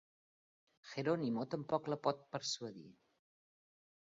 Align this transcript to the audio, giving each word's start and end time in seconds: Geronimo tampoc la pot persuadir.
Geronimo 0.93 1.45
tampoc 1.55 1.91
la 1.95 1.99
pot 2.07 2.25
persuadir. 2.37 2.89